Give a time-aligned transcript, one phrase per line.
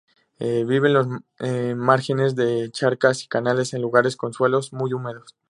[0.39, 1.05] Vive en los
[1.77, 5.35] márgenes de charcas y canales, en lugares con suelos muy húmedos.